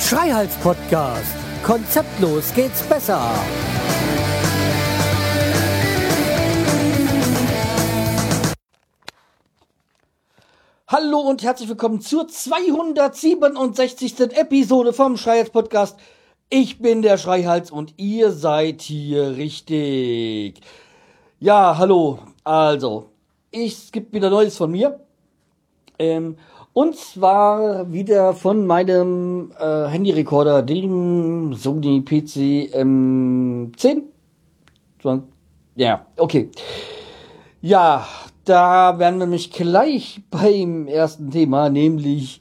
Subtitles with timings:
[0.00, 1.34] Schreihals Podcast.
[1.62, 3.20] Konzeptlos geht's besser.
[10.88, 14.20] Hallo und herzlich willkommen zur 267.
[14.36, 15.96] Episode vom Schreihals Podcast.
[16.50, 20.60] Ich bin der Schreihals und ihr seid hier richtig.
[21.42, 22.20] Ja, hallo.
[22.44, 23.06] Also,
[23.50, 25.00] es gibt wieder Neues von mir.
[25.98, 26.36] Ähm,
[26.72, 34.02] und zwar wieder von meinem äh, Handyrekorder, dem Sony PC M10.
[35.74, 36.48] Ja, okay.
[37.60, 38.06] Ja,
[38.44, 42.40] da werden wir nämlich gleich beim ersten Thema, nämlich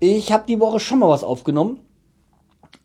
[0.00, 1.80] ich habe die Woche schon mal was aufgenommen.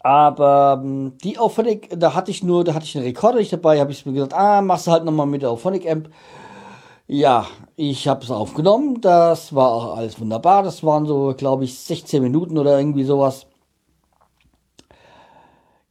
[0.03, 3.79] Aber ähm, die Auphonic, da hatte ich nur, da hatte ich einen Rekorder nicht dabei,
[3.79, 6.09] habe ich mir gesagt, ah, machst du halt nochmal mit der Auphonic Amp.
[7.07, 8.99] Ja, ich habe es aufgenommen.
[9.01, 10.63] Das war auch alles wunderbar.
[10.63, 13.47] Das waren so, glaube ich, 16 Minuten oder irgendwie sowas.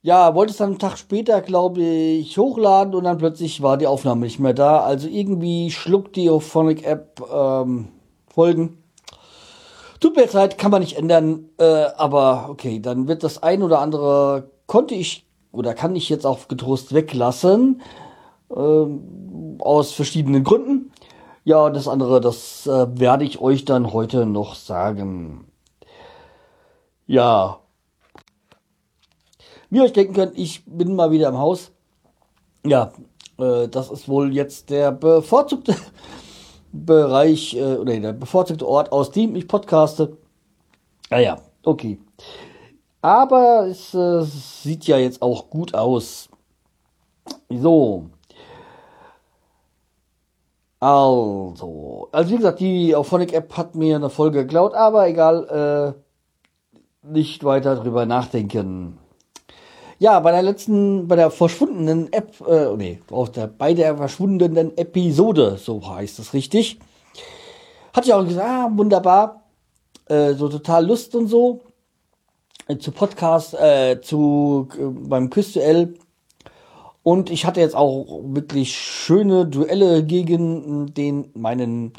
[0.02, 3.86] Ja, wollte es dann einen Tag später, glaube ich, hochladen und dann plötzlich war die
[3.86, 4.80] Aufnahme nicht mehr da.
[4.80, 7.88] Also irgendwie schluckt die Ophonic App ähm,
[8.26, 8.81] Folgen.
[10.02, 11.48] Tut mir leid, kann man nicht ändern.
[11.58, 16.26] Äh, aber okay, dann wird das ein oder andere, konnte ich oder kann ich jetzt
[16.26, 17.80] auch getrost weglassen.
[18.50, 18.86] Äh,
[19.60, 20.90] aus verschiedenen Gründen.
[21.44, 25.46] Ja, das andere, das äh, werde ich euch dann heute noch sagen.
[27.06, 27.60] Ja.
[29.70, 31.70] Wie ihr euch denken könnt, ich bin mal wieder im Haus.
[32.66, 32.92] Ja,
[33.38, 35.76] äh, das ist wohl jetzt der bevorzugte
[36.72, 40.16] Bereich äh, oder der bevorzugte Ort, aus dem ich podcaste.
[41.10, 41.98] Naja, ah, okay.
[43.02, 46.28] Aber es äh, sieht ja jetzt auch gut aus.
[47.50, 48.06] So.
[50.80, 55.94] Also, also wie gesagt, die Auphonic App hat mir eine Folge geklaut, aber egal,
[57.04, 58.98] äh, nicht weiter drüber nachdenken.
[60.02, 64.76] Ja, bei der letzten, bei der verschwundenen App, äh, nee, auf der, bei der verschwundenen
[64.76, 66.80] Episode, so heißt es richtig,
[67.92, 69.44] hatte ich auch gesagt, ah, wunderbar,
[70.06, 71.60] äh, so total Lust und so,
[72.66, 75.94] äh, zu Podcast, äh, zu, äh, beim QuizDuell
[77.04, 81.92] und ich hatte jetzt auch wirklich schöne Duelle gegen den meinen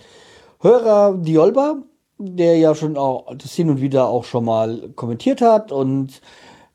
[0.60, 1.78] Hörer Diolba,
[2.18, 5.72] der ja schon auch das hin und wieder auch schon mal kommentiert hat.
[5.72, 6.20] Und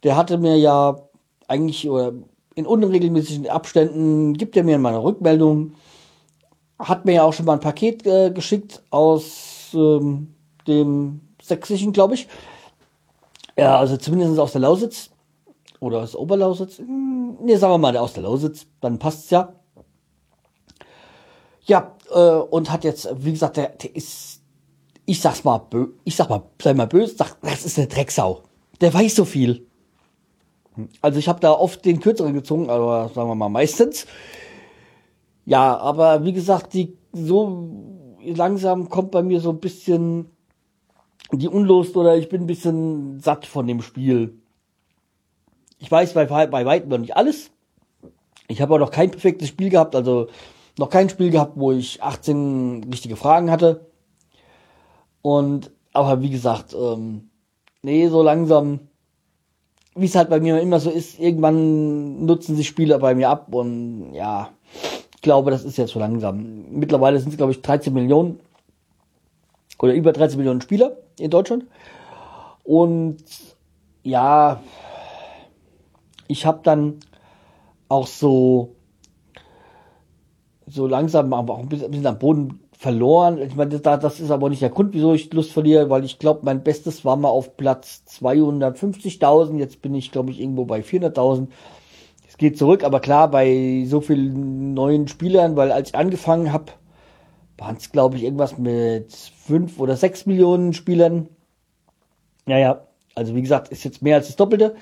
[0.04, 1.07] der hatte mir ja
[1.48, 2.12] eigentlich oder
[2.54, 5.74] in unregelmäßigen Abständen gibt er mir mal eine Rückmeldung,
[6.78, 10.34] hat mir ja auch schon mal ein Paket äh, geschickt aus ähm,
[10.66, 12.28] dem Sächsischen, glaube ich.
[13.56, 15.10] Ja, also zumindest aus der Lausitz
[15.80, 16.78] oder aus Oberlausitz.
[16.78, 19.52] Ne, sagen wir mal, aus der Lausitz, dann passt's ja.
[21.62, 24.40] Ja, äh, und hat jetzt, wie gesagt, der, der ist,
[25.06, 25.60] ich sag's mal,
[26.04, 28.42] ich sag mal, sei mal böse, sag, das ist eine Drecksau.
[28.80, 29.67] Der weiß so viel.
[31.00, 34.06] Also ich habe da oft den kürzeren gezogen, aber sagen wir mal meistens.
[35.44, 40.30] Ja, aber wie gesagt, die so langsam kommt bei mir so ein bisschen
[41.32, 44.38] die Unlust oder ich bin ein bisschen satt von dem Spiel.
[45.78, 47.50] Ich weiß bei, bei weitem noch nicht alles.
[48.48, 50.28] Ich habe auch noch kein perfektes Spiel gehabt, also
[50.78, 53.86] noch kein Spiel gehabt, wo ich 18 richtige Fragen hatte.
[55.22, 57.30] Und, aber wie gesagt, ähm,
[57.82, 58.87] nee, so langsam,
[59.98, 63.52] wie es halt bei mir immer so ist, irgendwann nutzen sich Spieler bei mir ab
[63.54, 64.50] und ja,
[65.14, 66.66] ich glaube, das ist jetzt so langsam.
[66.70, 68.40] Mittlerweile sind es, glaube ich, 13 Millionen
[69.78, 71.66] oder über 13 Millionen Spieler in Deutschland.
[72.64, 73.18] Und
[74.02, 74.60] ja,
[76.28, 77.00] ich habe dann
[77.88, 78.74] auch so
[80.70, 83.38] so langsam aber auch ein bisschen, am Boden verloren.
[83.42, 86.40] Ich meine, das, ist aber nicht der Grund, wieso ich Lust verliere, weil ich glaube,
[86.44, 89.58] mein Bestes war mal auf Platz 250.000.
[89.58, 91.48] Jetzt bin ich, glaube ich, irgendwo bei 400.000.
[92.28, 96.72] Es geht zurück, aber klar, bei so vielen neuen Spielern, weil als ich angefangen habe,
[97.56, 101.28] waren es, glaube ich, irgendwas mit fünf oder sechs Millionen Spielern.
[102.46, 102.86] Naja,
[103.16, 104.76] also wie gesagt, ist jetzt mehr als das Doppelte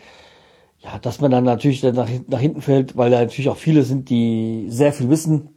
[0.86, 3.82] ja, dass man dann natürlich dann nach, nach hinten fällt, weil da natürlich auch viele
[3.82, 5.55] sind, die sehr viel wissen,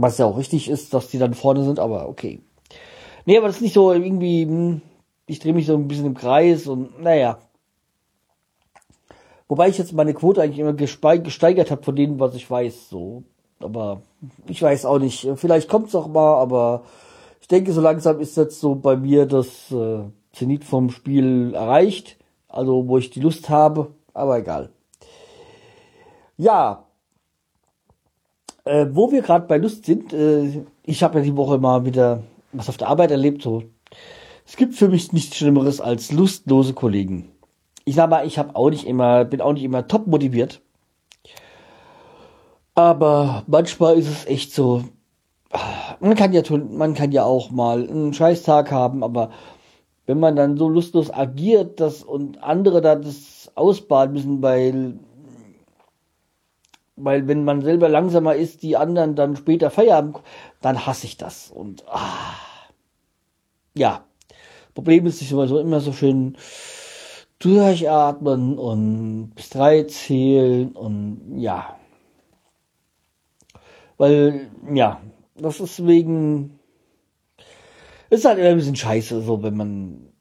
[0.00, 2.40] was ja auch richtig ist, dass die dann vorne sind, aber okay.
[3.24, 4.80] Nee, aber das ist nicht so irgendwie, hm,
[5.26, 7.38] ich drehe mich so ein bisschen im Kreis und naja.
[9.48, 13.22] Wobei ich jetzt meine Quote eigentlich immer gesteigert habe von denen, was ich weiß, so.
[13.60, 14.02] Aber
[14.48, 15.28] ich weiß auch nicht.
[15.36, 16.82] Vielleicht kommt's auch mal, aber
[17.40, 20.00] ich denke, so langsam ist jetzt so bei mir das äh,
[20.32, 22.16] Zenit vom Spiel erreicht.
[22.48, 24.70] Also, wo ich die Lust habe, aber egal.
[26.36, 26.85] Ja.
[28.66, 32.24] Äh, wo wir gerade bei Lust sind, äh, ich habe ja die Woche mal wieder
[32.52, 33.40] was auf der Arbeit erlebt.
[33.40, 33.62] So,
[34.44, 37.30] es gibt für mich nichts Schlimmeres als lustlose Kollegen.
[37.84, 40.60] Ich sag mal, ich habe auch nicht immer, bin auch nicht immer top motiviert.
[42.74, 44.82] Aber manchmal ist es echt so.
[46.00, 49.30] Man kann ja tun, man kann ja auch mal einen Scheißtag haben, aber
[50.06, 54.98] wenn man dann so lustlos agiert, dass und andere da das ausbaden müssen, weil
[56.96, 60.18] weil wenn man selber langsamer ist, die anderen dann später Feierabend,
[60.60, 61.50] dann hasse ich das.
[61.50, 62.34] Und ah,
[63.74, 64.04] ja,
[64.74, 66.36] Problem ist, ich immer so immer so schön
[67.38, 71.76] durchatmen und bis drei zählen und ja.
[73.98, 75.00] Weil, ja,
[75.34, 76.58] das ist wegen,
[78.10, 80.12] ist halt immer ein bisschen scheiße, so wenn man,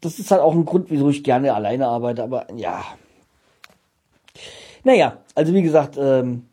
[0.00, 2.84] das ist halt auch ein Grund, wieso ich gerne alleine arbeite, aber ja,
[4.84, 6.46] naja, also wie gesagt, ähm,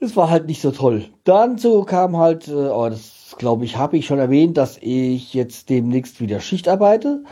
[0.00, 1.04] es war halt nicht so toll.
[1.24, 5.32] Dann so kam halt, äh, oh, das glaube ich, habe ich schon erwähnt, dass ich
[5.34, 7.24] jetzt demnächst wieder Schicht arbeite.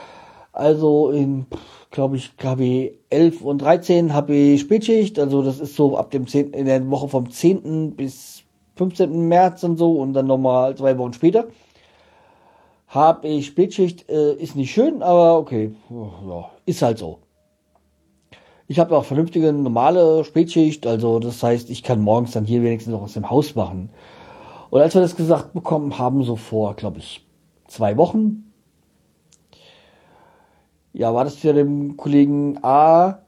[0.52, 1.46] Also in,
[1.90, 5.18] glaube ich, KW 11 und 13 habe ich Spätschicht.
[5.18, 6.52] Also das ist so ab dem 10.
[6.52, 7.96] in der Woche vom 10.
[7.96, 8.42] bis
[8.76, 9.28] 15.
[9.28, 11.48] März und so und dann nochmal zwei Wochen später.
[12.88, 17.18] Habe ich Spätschicht, äh, ist nicht schön, aber okay, ja, ist halt so.
[18.70, 22.92] Ich habe auch vernünftige normale Spätschicht, also das heißt, ich kann morgens dann hier wenigstens
[22.92, 23.90] noch aus dem Haus machen.
[24.70, 27.26] Und als wir das gesagt bekommen haben, so vor, glaube ich,
[27.66, 28.52] zwei Wochen,
[30.92, 33.22] ja, war das für den Kollegen A,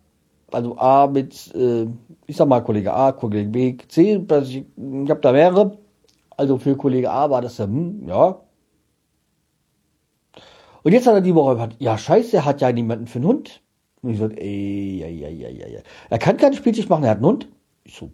[0.52, 1.88] also A mit, äh,
[2.28, 5.76] ich sag mal Kollege A, Kollege B, C, ich, ich habe da mehrere.
[6.36, 8.40] Also für Kollege A war das ja, hm, ja.
[10.84, 13.61] Und jetzt hat er die Woche ja scheiße, er hat ja niemanden für einen Hund.
[14.02, 15.80] Und ich so, ey, ja, ja, ja, ja.
[16.10, 17.48] Er kann keine Spieltisch machen, er hat einen Hund.
[17.84, 18.10] Ich so,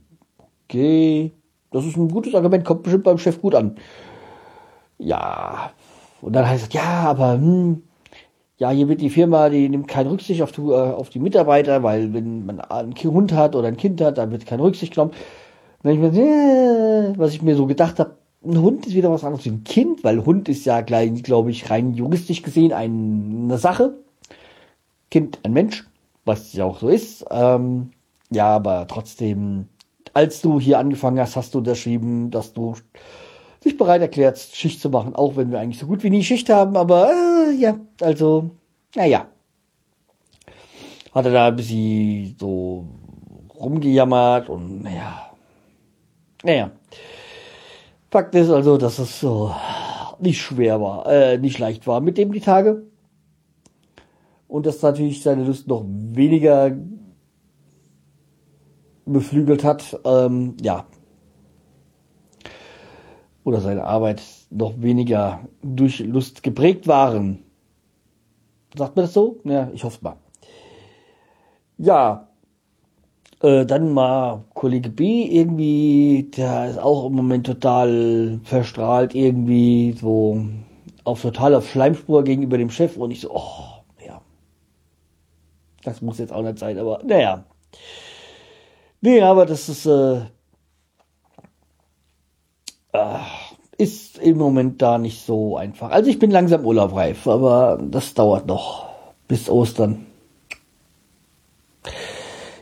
[0.65, 1.33] okay,
[1.71, 3.77] das ist ein gutes Argument, kommt bestimmt beim Chef gut an.
[4.99, 5.73] Ja,
[6.21, 7.83] und dann heißt es, ja, aber, hm,
[8.59, 11.83] ja, hier wird die Firma, die nimmt keine Rücksicht auf die, äh, auf die Mitarbeiter,
[11.83, 15.13] weil wenn man einen Hund hat oder ein Kind hat, dann wird keine Rücksicht genommen.
[15.83, 19.25] Dann ich mir, äh, was ich mir so gedacht habe, ein Hund ist wieder was
[19.25, 23.59] anderes wie ein Kind, weil Hund ist ja gleich, glaube ich, rein juristisch gesehen eine
[23.59, 23.95] Sache.
[25.11, 25.87] Kind ein Mensch,
[26.25, 27.25] was ja auch so ist.
[27.31, 27.91] Ähm,
[28.31, 29.69] ja, aber trotzdem,
[30.15, 32.75] als du hier angefangen hast, hast du unterschrieben, dass du
[33.65, 36.49] dich bereit erklärst, Schicht zu machen, auch wenn wir eigentlich so gut wie nie Schicht
[36.51, 38.51] haben, aber äh, ja, also,
[38.95, 39.27] naja.
[41.15, 42.87] Hat er da ein bisschen so
[43.59, 45.31] rumgejammert und naja.
[46.45, 46.71] Naja.
[48.11, 49.55] Fakt ist also, dass es so
[50.21, 52.83] nicht schwer war, äh, nicht leicht war mit dem die Tage
[54.49, 56.77] und das natürlich seine Lust noch weniger
[59.05, 60.87] beflügelt hat, ähm, ja.
[63.45, 67.45] Oder seine Arbeit noch weniger durch Lust geprägt waren.
[68.77, 69.41] Sagt man das so?
[69.45, 70.17] Ja, ich hoffe mal.
[71.79, 72.29] Ja,
[73.41, 80.43] äh, dann mal Kollege B irgendwie, der ist auch im Moment total verstrahlt, irgendwie so
[81.05, 83.78] auf total auf Schleimspur gegenüber dem Chef und ich so, oh,
[85.89, 87.45] das muss jetzt auch nicht sein, aber naja.
[89.01, 90.23] Nee, aber das ist, äh,
[92.93, 93.19] äh,
[93.77, 95.91] ist im Moment da nicht so einfach.
[95.91, 98.89] Also ich bin langsam urlaubreif, aber das dauert noch
[99.29, 100.07] bis Ostern.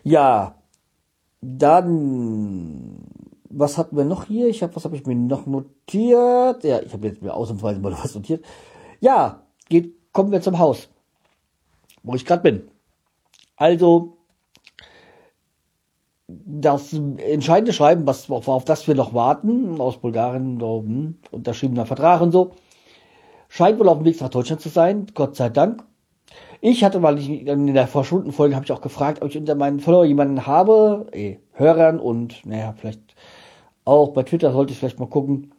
[0.05, 0.57] Ja,
[1.41, 2.99] dann,
[3.49, 4.49] was hatten wir noch hier?
[4.49, 6.65] Ich habe, was habe ich mir noch notiert?
[6.65, 8.45] Ja, ich habe jetzt mir ausnahmsweise mal was notiert.
[9.01, 10.89] Ja, geht, kommen wir zum Haus,
[12.03, 12.69] wo ich gerade bin.
[13.57, 14.19] Also
[16.29, 22.21] das entscheidende Schreiben, was auf, das wir noch warten, aus Bulgarien, so, hm, unterschriebener Vertrag
[22.21, 22.53] und so,
[23.49, 25.85] scheint wohl auf dem Weg nach Deutschland zu sein, Gott sei Dank.
[26.61, 30.05] Ich hatte mal in der Vorschundenfolge habe ich auch gefragt, ob ich unter meinen Follower
[30.05, 33.15] jemanden habe, eh, Hörern und naja, vielleicht
[33.85, 35.53] auch bei Twitter sollte ich vielleicht mal gucken,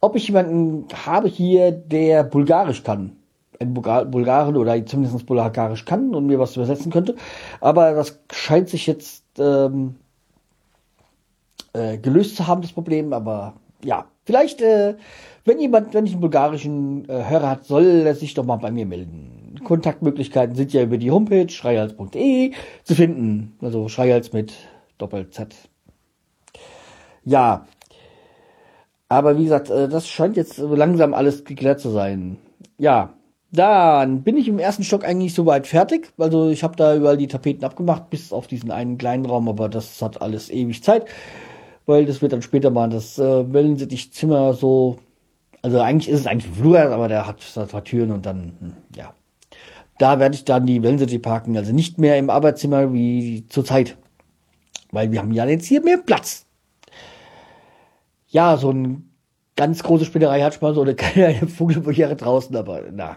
[0.00, 3.18] ob ich jemanden habe hier, der Bulgarisch kann
[3.60, 7.16] ein Bulgaren oder zumindest Bulgarisch kann und mir was übersetzen könnte.
[7.60, 9.96] Aber das scheint sich jetzt ähm,
[11.72, 13.12] äh, gelöst zu haben, das Problem.
[13.12, 14.96] Aber ja, vielleicht, äh,
[15.44, 18.70] wenn jemand, wenn ich einen bulgarischen äh, Hörer hat, soll er sich doch mal bei
[18.70, 19.60] mir melden.
[19.64, 22.52] Kontaktmöglichkeiten sind ja über die Homepage schreihals.de
[22.84, 23.56] zu finden.
[23.60, 24.52] Also Schreihals mit
[24.98, 25.54] Doppel-Z.
[27.24, 27.66] Ja.
[29.08, 32.38] Aber wie gesagt, äh, das scheint jetzt langsam alles geklärt zu sein.
[32.76, 33.14] Ja,
[33.50, 36.12] dann bin ich im ersten Stock eigentlich soweit fertig.
[36.18, 39.68] Also ich habe da überall die Tapeten abgemacht, bis auf diesen einen kleinen Raum, aber
[39.68, 41.06] das hat alles ewig Zeit,
[41.86, 44.98] weil das wird dann später mal das äh, Wellensittich-Zimmer so.
[45.62, 48.72] Also eigentlich ist es eigentlich ein Flur, aber der hat zwei Türen und dann, hm,
[48.94, 49.14] ja.
[49.98, 53.96] Da werde ich dann die Wellensittich parken, also nicht mehr im Arbeitszimmer wie zurzeit.
[54.92, 56.46] Weil wir haben ja jetzt hier mehr Platz.
[58.28, 59.10] Ja, so ein
[59.56, 63.16] ganz große Spinnerei hat schon mal so eine kleine Vogelvoliere draußen, aber na,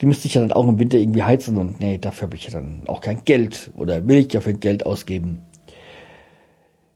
[0.00, 2.44] die müsste ich ja dann auch im Winter irgendwie heizen und nee, dafür habe ich
[2.44, 5.42] ja dann auch kein Geld oder will ich ja für Geld ausgeben.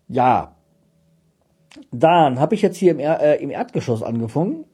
[0.08, 0.54] Ja,
[1.90, 4.64] dann habe ich jetzt hier im, er äh, im Erdgeschoss angefangen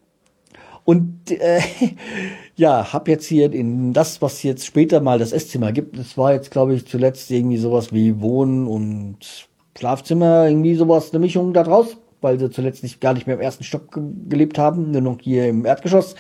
[0.85, 1.61] und äh,
[2.57, 6.33] ja, habe jetzt hier in das, was jetzt später mal das Esszimmer gibt, das war
[6.33, 11.63] jetzt glaube ich zuletzt irgendwie sowas wie Wohnen und Schlafzimmer, irgendwie sowas, eine Mischung da
[11.63, 15.01] draus, weil sie zuletzt nicht, gar nicht mehr im ersten Stock ge gelebt haben, nur
[15.01, 16.17] noch hier im Erdgeschoss.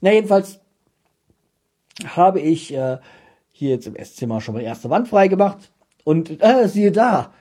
[0.00, 0.60] Na jedenfalls
[2.06, 2.98] habe ich äh,
[3.52, 5.72] hier jetzt im Esszimmer schon mal die erste Wand frei gemacht
[6.04, 7.32] und äh, siehe da,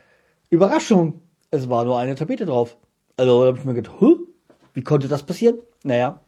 [0.50, 1.22] Überraschung,
[1.52, 2.78] es war nur eine Tapete drauf.
[3.18, 4.18] Also da habe ich mir gedacht, huh,
[4.74, 5.58] wie konnte das passieren?
[5.84, 6.22] Naja.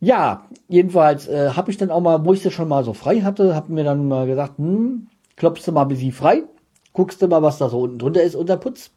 [0.00, 3.20] Ja, jedenfalls äh, habe ich dann auch mal, wo ich sie schon mal so frei
[3.20, 6.42] hatte, habe mir dann mal gesagt, hm, klopfst du mal bis sie frei,
[6.92, 8.90] guckst du mal, was da so unten drunter ist unter Putz.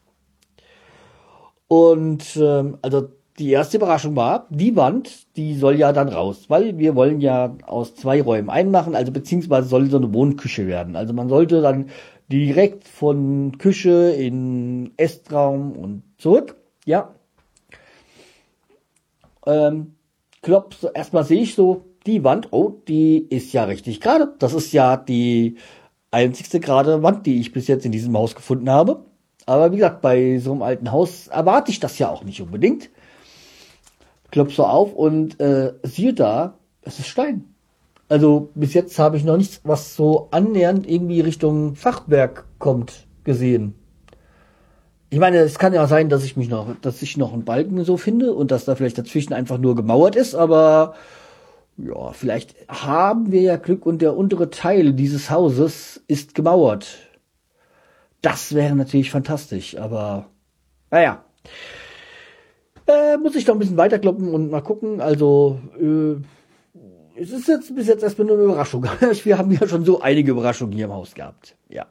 [1.66, 6.78] Und ähm, also die erste Überraschung war, die Wand, die soll ja dann raus, weil
[6.78, 10.96] wir wollen ja aus zwei Räumen einmachen, also beziehungsweise soll so eine Wohnküche werden.
[10.96, 11.90] Also man sollte dann
[12.30, 17.14] direkt von Küche in Estraum und zurück, ja.
[19.46, 19.94] Ähm,
[20.42, 24.34] klopf, erstmal sehe ich so die Wand, oh, die ist ja richtig gerade.
[24.38, 25.56] Das ist ja die
[26.10, 29.04] einzigste gerade Wand, die ich bis jetzt in diesem Haus gefunden habe.
[29.46, 32.90] Aber wie gesagt, bei so einem alten Haus erwarte ich das ja auch nicht unbedingt
[34.30, 37.44] klopf so auf und äh, siehe da, es ist Stein.
[38.08, 43.74] Also bis jetzt habe ich noch nichts, was so annähernd irgendwie Richtung Fachwerk kommt, gesehen.
[45.10, 47.82] Ich meine, es kann ja sein, dass ich mich noch, dass ich noch einen Balken
[47.84, 50.94] so finde und dass da vielleicht dazwischen einfach nur gemauert ist, aber
[51.78, 56.98] ja, vielleicht haben wir ja Glück und der untere Teil dieses Hauses ist gemauert.
[58.20, 60.26] Das wäre natürlich fantastisch, aber
[60.90, 61.24] naja.
[62.88, 65.02] Äh, muss ich noch ein bisschen weiterkloppen und mal gucken.
[65.02, 66.16] Also, äh,
[67.20, 68.86] es ist jetzt bis jetzt erstmal nur eine Überraschung.
[69.24, 71.54] Wir haben ja schon so einige Überraschungen hier im Haus gehabt.
[71.68, 71.86] Ja.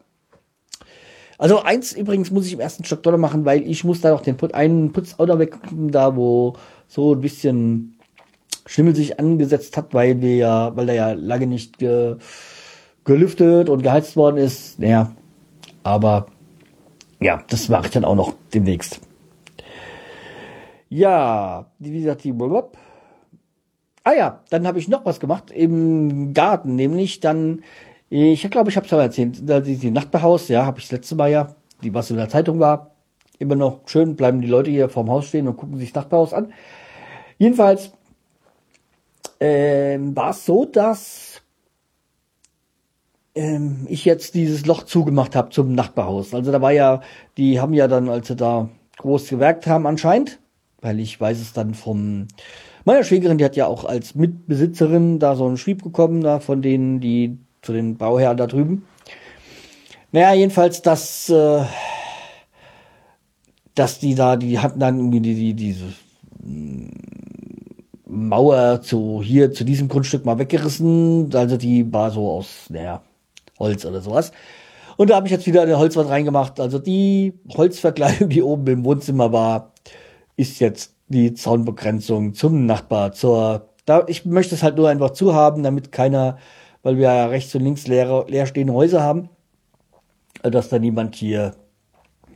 [1.38, 4.22] Also eins übrigens muss ich im ersten Stock doller machen, weil ich muss da noch
[4.22, 6.54] den Put einen Putzauto weg, da wo
[6.88, 8.00] so ein bisschen
[8.66, 12.16] Schimmel sich angesetzt hat, weil wir ja, weil da ja lange nicht ge,
[13.04, 14.80] gelüftet und geheizt worden ist.
[14.80, 15.12] Naja,
[15.84, 16.26] aber
[17.20, 19.00] ja, das mache ich dann auch noch demnächst.
[20.90, 22.78] Ja, wie gesagt, die Blub.
[24.04, 27.64] Ah ja, dann habe ich noch was gemacht im Garten, nämlich dann,
[28.10, 31.30] ich glaube, ich habe es erzählt, die, die Nachbarhaus, ja, habe ich das letzte Mal
[31.30, 32.92] ja, die was in der Zeitung war,
[33.38, 36.34] immer noch schön, bleiben die Leute hier vorm Haus stehen und gucken sich das Nachbarhaus
[36.34, 36.54] an.
[37.38, 37.92] Jedenfalls
[39.42, 41.42] ähm, war es so, dass
[43.36, 46.34] ähm, ich jetzt dieses Loch zugemacht habe zum Nachbarhaus.
[46.34, 47.02] Also da war ja,
[47.38, 50.40] die haben ja dann, als sie da groß gewerkt haben anscheinend,
[50.88, 52.28] weil ich weiß es dann vom
[52.86, 56.62] meiner Schwägerin, die hat ja auch als Mitbesitzerin da so einen Schrieb bekommen, da von
[56.62, 58.88] denen, die zu den Bauherren da drüben.
[60.14, 61.64] Naja, jedenfalls, dass, äh,
[63.76, 65.88] dass die da, die hatten dann irgendwie die, die, diese
[66.42, 66.88] mm,
[68.06, 71.30] Mauer zu hier, zu diesem Grundstück mal weggerissen.
[71.34, 73.02] Also die war so aus, naja,
[73.60, 74.32] Holz oder sowas.
[74.96, 76.62] Und da habe ich jetzt wieder eine Holzwand reingemacht.
[76.62, 79.74] Also die Holzverkleidung, die oben im Wohnzimmer war,
[80.38, 85.34] ist jetzt die Zaunbegrenzung zum Nachbar, zur, da, ich möchte es halt nur einfach zu
[85.34, 86.38] haben, damit keiner,
[86.84, 89.30] weil wir ja rechts und links leer, leerstehende Häuser haben,
[90.44, 91.56] dass da niemand hier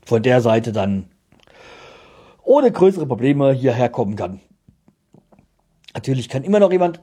[0.06, 1.06] von der Seite dann
[2.44, 4.42] ohne größere Probleme hierher kommen kann.
[5.94, 7.02] Natürlich kann immer noch jemand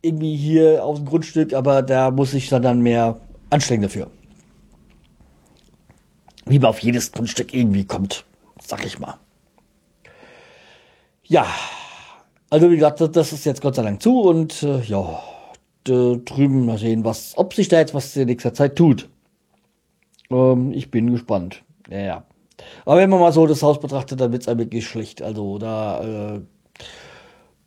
[0.00, 4.10] irgendwie hier auf dem Grundstück, aber da muss ich dann, dann mehr anstrengen dafür.
[6.46, 8.24] Wie man auf jedes Grundstück irgendwie kommt,
[8.62, 9.18] sag ich mal.
[11.26, 11.46] Ja,
[12.50, 15.22] also wie gesagt, das ist jetzt Gott sei Dank zu und äh, ja,
[15.84, 19.08] drüben mal sehen, was, ob sich da jetzt was in nächster Zeit tut.
[20.30, 21.62] Ähm, ich bin gespannt.
[21.90, 22.24] Ja, ja.
[22.84, 25.22] Aber wenn man mal so das Haus betrachtet, dann wird's einem wirklich schlecht.
[25.22, 26.40] Also da äh,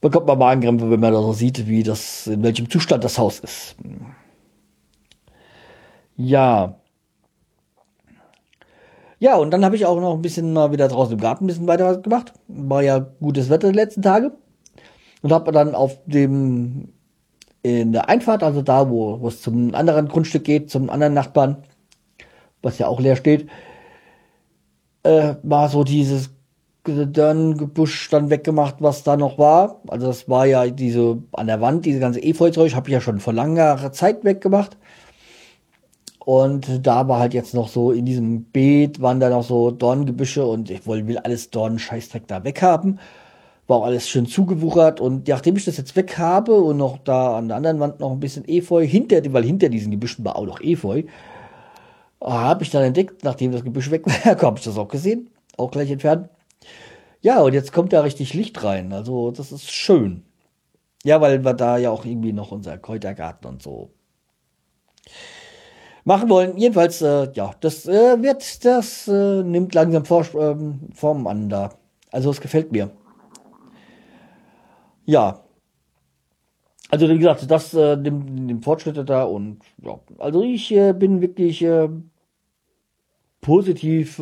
[0.01, 3.39] bekommt man Magenkrämpfe, wenn man da so sieht, wie das, in welchem Zustand das Haus
[3.39, 3.75] ist.
[6.15, 6.79] Ja.
[9.19, 11.47] Ja, und dann habe ich auch noch ein bisschen mal wieder draußen im Garten ein
[11.47, 12.33] bisschen weiter was gemacht.
[12.47, 14.31] War ja gutes Wetter die letzten Tage.
[15.21, 16.89] und habe dann auf dem
[17.63, 21.57] in der Einfahrt, also da, wo, es zum anderen Grundstück geht, zum anderen Nachbarn,
[22.62, 23.50] was ja auch leer steht,
[25.03, 26.29] äh, war so dieses
[26.86, 29.81] Dörngebusch dann weggemacht, was da noch war.
[29.88, 33.19] Also das war ja diese an der Wand, diese ganze Efeuzeug, habe ich ja schon
[33.19, 34.77] vor langer Zeit weggemacht.
[36.27, 40.46] Und da war halt jetzt noch so in diesem Beet waren da noch so Dorngebüsche
[40.46, 43.00] und ich wollte will alles Dornscheißdreck da weghaben.
[43.67, 47.38] War auch alles schön zugewuchert und nachdem ich das jetzt weg habe und noch da
[47.38, 50.46] an der anderen Wand noch ein bisschen Efeu hinter, weil hinter diesen Gebüschen war auch
[50.46, 51.03] noch Efeu,
[52.22, 55.72] habe ich dann entdeckt, nachdem das Gebüsch weg war, habe ich das auch gesehen, auch
[55.72, 56.27] gleich entfernt.
[57.22, 58.91] Ja, und jetzt kommt da richtig Licht rein.
[58.91, 60.24] Also, das ist schön.
[61.05, 63.91] Ja, weil wir da ja auch irgendwie noch unser Kräutergarten und so
[66.07, 66.57] machen wollen.
[66.57, 71.71] Jedenfalls, äh, ja, das äh, wird, das äh, nimmt langsam Vor ähm, Form an da.
[72.11, 72.89] Also, es gefällt mir.
[75.05, 75.43] Ja.
[76.89, 81.19] Also, wie gesagt, das äh, nimmt, nimmt Fortschritte da und ja, also ich äh, bin
[81.19, 81.89] wirklich äh,
[83.41, 84.21] positiv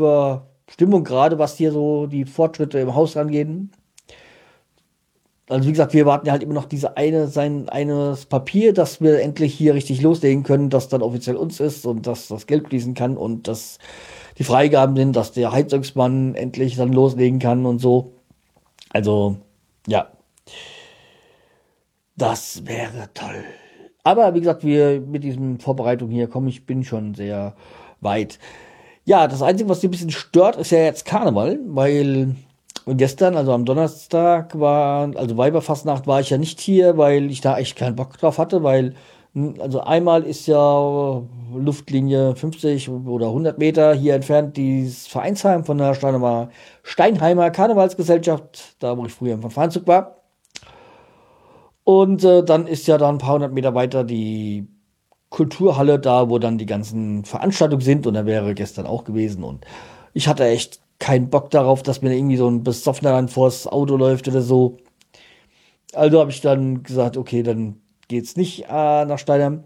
[0.68, 3.72] Stimmung, gerade was hier so die Fortschritte im Haus angehen.
[5.48, 9.00] Also wie gesagt, wir warten ja halt immer noch diese eine, sein eines Papier, dass
[9.00, 12.70] wir endlich hier richtig loslegen können, dass dann offiziell uns ist und dass das Geld
[12.70, 13.78] fließen kann und dass
[14.40, 18.14] die Freigaben sind, dass der Heizungsmann endlich dann loslegen kann und so.
[18.90, 19.38] Also,
[19.88, 20.08] ja.
[22.18, 23.44] Das wäre toll.
[24.04, 27.56] Aber wie gesagt, wir mit diesem Vorbereitung hier kommen, ich bin schon sehr
[28.02, 28.40] weit.
[29.04, 32.36] Ja, das Einzige, was sie ein bisschen stört, ist ja jetzt Karneval, weil
[32.86, 37.58] gestern, also am Donnerstag war, also Weiberfastnacht war ich ja nicht hier, weil ich da
[37.58, 38.94] echt keinen Bock drauf hatte, weil,
[39.60, 41.24] also einmal ist ja
[41.56, 46.50] Luftlinie 50 oder 100 Meter hier entfernt dieses Vereinsheim von der Steinheimer,
[46.84, 50.18] Steinheimer Karnevalsgesellschaft, da wo ich früher im Verfahrenzug war.
[51.84, 54.68] Und äh, dann ist ja da ein paar hundert Meter weiter die
[55.30, 59.66] Kulturhalle da, wo dann die ganzen Veranstaltungen sind und da wäre gestern auch gewesen und
[60.14, 63.98] ich hatte echt keinen Bock darauf, dass mir irgendwie so ein Besoffener dann vors Auto
[63.98, 64.78] läuft oder so.
[65.94, 69.64] Also habe ich dann gesagt, okay, dann geht's nicht äh, nach Steinheim.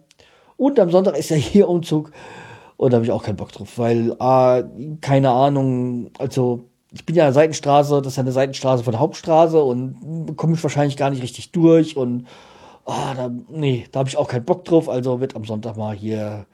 [0.58, 2.12] Und am Sonntag ist ja hier Umzug
[2.77, 4.63] und da habe ich auch keinen Bock drauf, weil äh,
[5.01, 8.99] keine Ahnung, also ich bin ja der Seitenstraße, das ist ja eine Seitenstraße von der
[8.99, 12.27] Hauptstraße und komme ich wahrscheinlich gar nicht richtig durch und
[12.86, 14.89] ah, da, nee, da habe ich auch keinen Bock drauf.
[14.89, 16.45] Also wird am Sonntag mal hier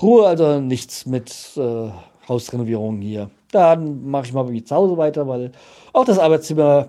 [0.00, 1.90] Ruhe, also nichts mit äh,
[2.28, 3.30] Hausrenovierung hier.
[3.52, 5.52] Dann mache ich mal bei zu Hause weiter, weil
[5.92, 6.88] auch das Arbeitszimmer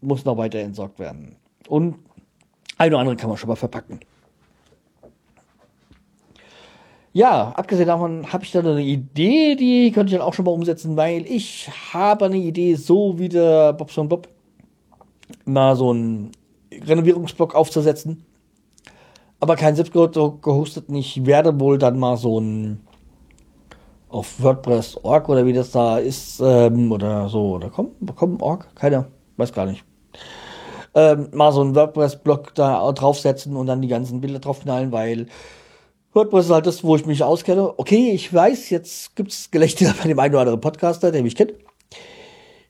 [0.00, 1.36] muss noch weiter entsorgt werden.
[1.68, 1.96] Und
[2.78, 4.00] ein oder andere kann man schon mal verpacken.
[7.12, 10.52] Ja, abgesehen davon habe ich dann eine Idee, die könnte ich dann auch schon mal
[10.52, 14.28] umsetzen, weil ich habe eine Idee, so wie der Bobson Bob,
[15.44, 16.30] mal so einen
[16.72, 18.24] Renovierungsblock aufzusetzen
[19.40, 20.84] aber kein selbst gehostet.
[20.90, 22.80] Ich werde wohl dann mal so ein
[24.10, 29.06] auf WordPress.org oder wie das da ist, ähm, oder so, oder komm, komm, Org, keiner,
[29.36, 29.84] weiß gar nicht.
[30.94, 35.26] Ähm, mal so ein WordPress-Blog da draufsetzen und dann die ganzen Bilder drauf knallen, weil
[36.12, 37.78] WordPress ist halt das, wo ich mich auskenne.
[37.78, 41.54] Okay, ich weiß, jetzt gibt's Gelächter bei dem einen oder anderen Podcaster, der mich kennt,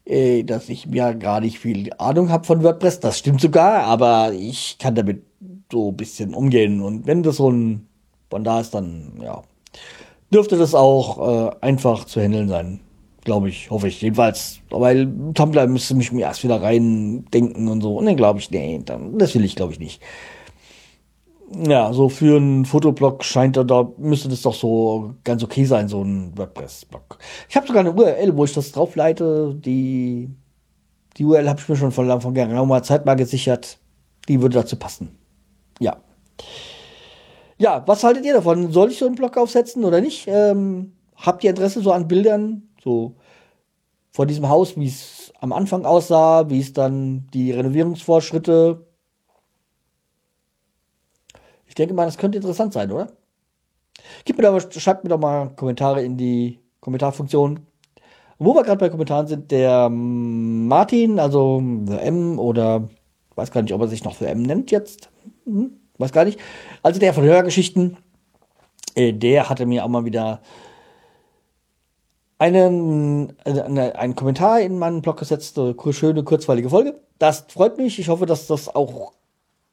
[0.05, 3.00] äh, dass ich ja gar nicht viel Ahnung habe von WordPress.
[3.00, 5.22] Das stimmt sogar, aber ich kann damit
[5.72, 6.83] so ein bisschen umgehen.
[6.83, 7.87] Und wenn das so ein
[8.29, 9.42] von da ist, dann ja,
[10.32, 12.80] dürfte das auch äh, einfach zu handeln sein.
[13.24, 14.00] Glaube ich, hoffe ich.
[14.00, 17.98] Jedenfalls, weil Tumblr müsste mich mir erst wieder rein denken und so.
[17.98, 20.00] Und dann glaube ich, nee, dann, das will ich, glaube ich, nicht.
[21.52, 25.88] Ja, so für einen Fotoblog scheint da, da müsste das doch so ganz okay sein,
[25.88, 27.18] so ein WordPress-Blog.
[27.48, 29.54] Ich habe sogar eine URL, wo ich das drauf leite.
[29.56, 30.30] Die,
[31.16, 33.78] die URL habe ich mir schon von, von geraumer Zeit mal gesichert.
[34.28, 35.18] Die würde dazu passen.
[35.80, 35.96] Ja.
[37.61, 38.73] Ja, was haltet ihr davon?
[38.73, 40.27] Soll ich so einen Blog aufsetzen oder nicht?
[40.27, 42.70] Ähm, habt ihr Interesse so an Bildern?
[42.83, 43.16] So
[44.12, 48.87] von diesem Haus, wie es am Anfang aussah, wie es dann die Renovierungsvorschritte.
[51.66, 53.09] Ich denke mal, das könnte interessant sein, oder?
[54.25, 57.61] Gib mir doch, schreibt mir doch mal Kommentare in die Kommentarfunktion.
[58.38, 62.88] Wo wir gerade bei Kommentaren sind, der Martin, also der M oder
[63.35, 65.11] weiß gar nicht, ob er sich noch für M nennt jetzt
[65.44, 66.40] hm, weiß gar nicht.
[66.82, 67.96] Also der von Hörgeschichten,
[68.94, 70.40] äh, der hatte mir auch mal wieder
[72.38, 77.00] einen, äh, eine, einen Kommentar in meinen Blog gesetzt, eine schöne, kurzweilige Folge.
[77.18, 77.98] Das freut mich.
[77.98, 79.12] Ich hoffe, dass das auch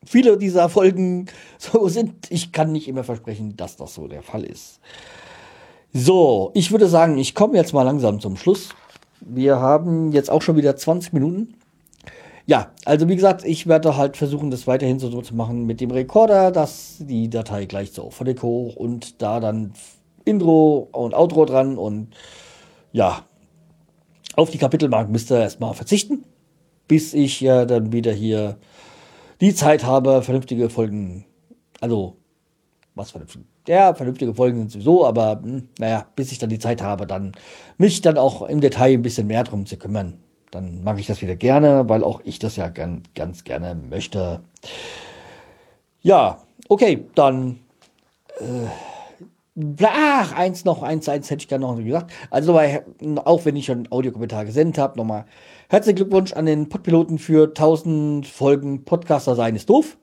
[0.06, 2.30] viele dieser Folgen so sind.
[2.30, 4.80] Ich kann nicht immer versprechen, dass das so der Fall ist.
[5.94, 8.70] So, ich würde sagen, ich komme jetzt mal langsam zum Schluss.
[9.22, 11.56] Wir haben jetzt auch schon wieder 20 Minuten.
[12.50, 15.92] Ja, also wie gesagt, ich werde halt versuchen, das weiterhin so zu machen mit dem
[15.92, 19.74] Rekorder, dass die Datei gleich so völlig hoch und da dann
[20.24, 22.16] Intro und Outro dran und
[22.94, 23.26] ja,
[24.38, 26.24] auf die Kapitelmarken müsst ihr erstmal verzichten,
[26.88, 28.58] bis ich ja dann wieder hier
[29.42, 31.26] die Zeit habe, vernünftige Folgen,
[31.82, 32.16] also
[32.96, 36.82] was vernünftig, ja, vernünftige Folgen sind sowieso, aber hm, naja, bis ich dann die Zeit
[36.82, 37.34] habe, dann
[37.78, 40.20] mich dann auch im Detail ein bisschen mehr drum zu kümmern.
[40.52, 44.42] Dann mache ich das wieder gerne, weil auch ich das ja gern, ganz gerne möchte.
[46.02, 47.60] Ja, okay, dann
[48.40, 48.68] äh,
[49.82, 52.14] Ach, eins noch, eins, eins hätte ich gerne noch gesagt.
[52.30, 52.84] Also, bei,
[53.26, 55.26] auch wenn ich schon Audiokommentar gesendet habe, nochmal
[55.70, 59.98] herzlichen Glückwunsch an den Podpiloten für 1000 Folgen Podcaster sein ist doof.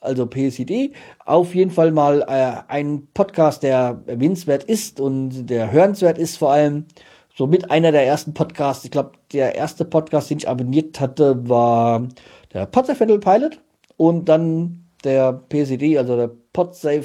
[0.00, 0.94] Also PSID.
[1.24, 6.50] Auf jeden Fall mal äh, ein Podcast, der erwähnenswert ist und der hörenswert ist vor
[6.50, 6.86] allem.
[7.36, 8.84] Somit einer der ersten Podcasts.
[8.84, 12.06] Ich glaube, der erste Podcast, den ich abonniert hatte, war
[12.52, 13.58] der Podsafe Pilot
[13.96, 17.04] und dann der PSID, also der Podsafe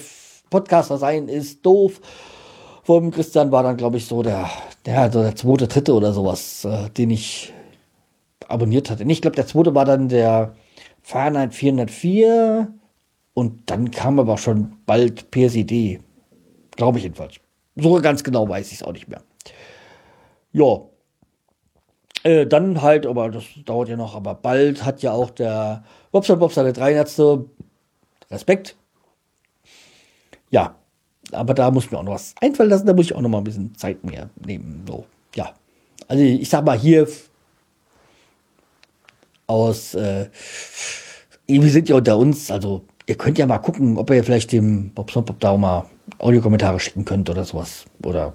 [0.49, 2.01] Podcaster sein ist doof.
[2.83, 4.49] Vom Christian war dann, glaube ich, so der,
[4.85, 7.53] der, so der zweite, dritte oder sowas, äh, den ich
[8.47, 9.03] abonniert hatte.
[9.03, 10.55] Ich glaube, der zweite war dann der
[11.01, 12.73] Fahrenheit 404
[13.33, 15.99] und dann kam aber schon bald PSID.
[16.75, 17.35] Glaube ich jedenfalls.
[17.75, 19.21] So ganz genau weiß ich es auch nicht mehr.
[20.51, 20.81] Ja.
[22.23, 26.35] Äh, dann halt, aber das dauert ja noch, aber bald hat ja auch der Bobster
[26.35, 27.45] Bobster der 300.
[28.29, 28.75] Respekt
[30.49, 30.75] ja,
[31.31, 33.29] aber da muss ich mir auch noch was einfallen lassen, da muss ich auch noch
[33.29, 34.83] mal ein bisschen Zeit mehr nehmen.
[34.87, 35.05] So,
[35.35, 35.53] ja.
[36.07, 37.07] Also ich sag mal hier
[39.47, 40.29] aus, äh,
[41.47, 44.91] wir sind ja unter uns, also ihr könnt ja mal gucken, ob ihr vielleicht dem
[44.93, 45.85] Bob Bob da auch mal
[46.19, 47.85] Audiokommentare schicken könnt oder sowas.
[48.03, 48.33] Oder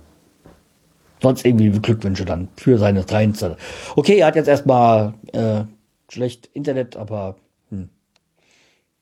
[1.23, 3.55] sonst irgendwie Glückwünsche dann für seine 13.
[3.97, 5.65] Okay, er hat jetzt erstmal äh,
[6.09, 7.37] schlecht Internet, aber
[7.71, 7.89] hm.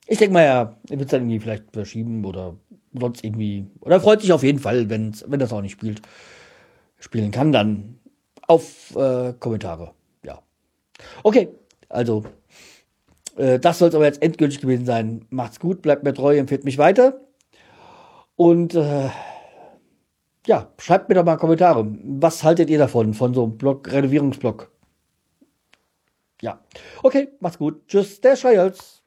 [0.06, 2.54] ich denke mal, er wird es dann irgendwie vielleicht verschieben oder
[2.92, 6.02] sonst irgendwie, oder freut sich auf jeden Fall, wenn, wenn das auch nicht spielt,
[6.98, 7.98] spielen kann, dann
[8.46, 9.92] auf äh, Kommentare.
[10.24, 10.40] Ja.
[11.22, 11.48] Okay,
[11.88, 12.24] also
[13.36, 15.24] äh, das soll es aber jetzt endgültig gewesen sein.
[15.30, 17.20] Macht's gut, bleibt mir treu, empfiehlt mich weiter.
[18.36, 19.08] Und äh,
[20.46, 21.86] ja, schreibt mir doch mal Kommentare.
[22.04, 24.70] Was haltet ihr davon, von so einem Blog, Renovierungsblog?
[26.40, 26.60] Ja.
[27.02, 27.86] Okay, macht's gut.
[27.86, 28.99] Tschüss, der Schreihals.